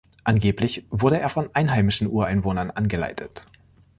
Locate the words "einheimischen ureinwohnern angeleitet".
1.53-3.45